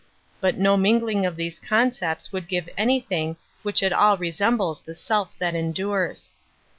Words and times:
But 0.39 0.57
no 0.57 0.77
mingling 0.77 1.27
of 1.27 1.35
these 1.35 1.59
con 1.59 1.91
cepts 1.91 2.31
would 2.33 2.47
give 2.47 2.67
anything 2.75 3.37
which 3.61 3.83
at 3.83 3.93
all 3.93 4.17
resembles 4.17 4.81
the 4.81 4.95
self 4.95 5.37
that 5.37 5.53
endures. 5.53 6.31